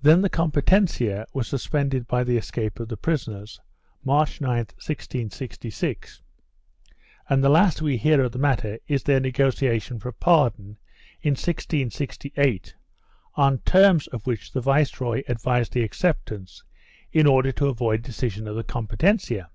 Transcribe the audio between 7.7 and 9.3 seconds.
we hear of the matter is their